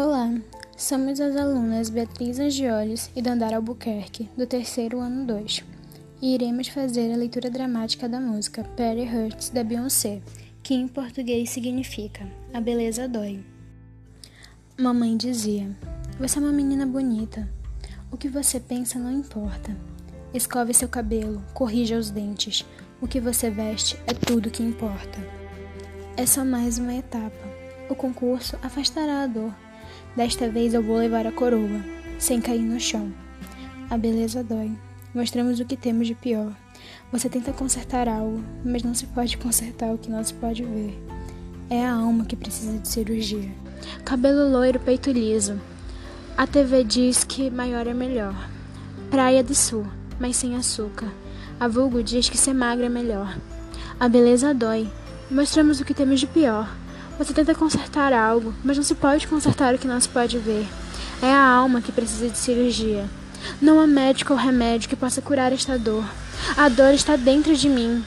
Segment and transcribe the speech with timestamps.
[0.00, 0.32] Olá,
[0.76, 5.64] somos as alunas Beatriz Angioles e Dandara Albuquerque, do terceiro ano 2,
[6.22, 10.22] e iremos fazer a leitura dramática da música Perry Hurts da Beyoncé,
[10.62, 13.44] que em português significa A Beleza Dói.
[14.78, 15.68] Mamãe dizia:
[16.20, 17.48] Você é uma menina bonita.
[18.08, 19.76] O que você pensa não importa.
[20.32, 22.64] Escove seu cabelo, corrija os dentes.
[23.00, 25.18] O que você veste é tudo que importa.
[26.16, 27.48] É só mais uma etapa.
[27.90, 29.52] O concurso afastará a dor
[30.18, 31.80] Desta vez eu vou levar a coroa,
[32.18, 33.12] sem cair no chão.
[33.88, 34.72] A beleza dói.
[35.14, 36.50] Mostramos o que temos de pior.
[37.12, 41.00] Você tenta consertar algo, mas não se pode consertar o que não se pode ver.
[41.70, 43.48] É a alma que precisa de cirurgia.
[44.04, 45.60] Cabelo loiro, peito liso.
[46.36, 48.34] A TV diz que maior é melhor.
[49.12, 49.86] Praia do Sul,
[50.18, 51.12] mas sem açúcar.
[51.60, 53.38] A vulgo diz que ser magra é melhor.
[54.00, 54.90] A beleza dói.
[55.30, 56.68] Mostramos o que temos de pior.
[57.18, 60.64] Você tenta consertar algo, mas não se pode consertar o que não se pode ver.
[61.20, 63.06] É a alma que precisa de cirurgia.
[63.60, 66.04] Não há médico ou remédio que possa curar esta dor.
[66.56, 68.04] A dor está dentro de mim.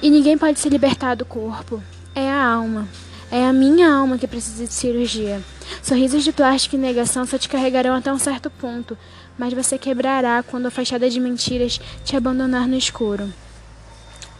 [0.00, 1.82] E ninguém pode se libertar do corpo.
[2.14, 2.88] É a alma.
[3.28, 5.42] É a minha alma que precisa de cirurgia.
[5.82, 8.96] Sorrisos de plástico e negação só te carregarão até um certo ponto,
[9.36, 13.32] mas você quebrará quando a fachada de mentiras te abandonar no escuro.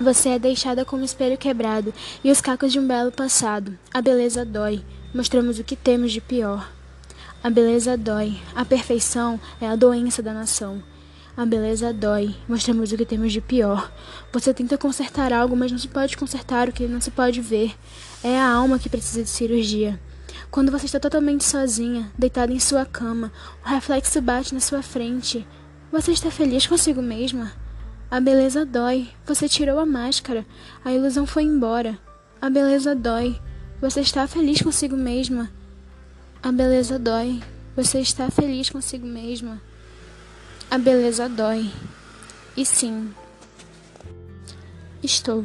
[0.01, 1.93] Você é deixada como espelho quebrado
[2.25, 3.79] e os cacos de um belo passado.
[3.93, 4.83] A beleza dói,
[5.15, 6.73] mostramos o que temos de pior.
[7.45, 10.83] A beleza dói, a perfeição é a doença da nação.
[11.37, 13.93] A beleza dói, mostramos o que temos de pior.
[14.33, 17.77] Você tenta consertar algo, mas não se pode consertar o que não se pode ver.
[18.25, 20.01] É a alma que precisa de cirurgia.
[20.51, 23.31] Quando você está totalmente sozinha, deitada em sua cama,
[23.63, 25.47] o reflexo bate na sua frente.
[25.93, 27.53] Você está feliz consigo mesma?
[28.11, 29.09] A beleza dói.
[29.25, 30.45] Você tirou a máscara.
[30.85, 31.97] A ilusão foi embora.
[32.41, 33.41] A beleza dói.
[33.81, 35.49] Você está feliz consigo mesma.
[36.43, 37.41] A beleza dói.
[37.77, 39.63] Você está feliz consigo mesma.
[40.69, 41.71] A beleza dói.
[42.57, 43.15] E sim,
[45.03, 45.45] estou.